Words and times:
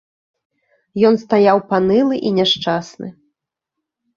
Ён 1.09 1.13
стаяў 1.25 1.57
панылы 1.73 2.15
і 2.31 2.33
няшчасны. 2.39 3.07